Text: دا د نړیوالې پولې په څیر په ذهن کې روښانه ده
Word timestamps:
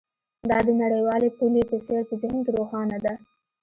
دا 0.49 0.57
د 0.67 0.69
نړیوالې 0.81 1.29
پولې 1.37 1.61
په 1.69 1.77
څیر 1.85 2.01
په 2.09 2.15
ذهن 2.21 2.37
کې 2.45 2.51
روښانه 2.57 2.97
ده 3.05 3.13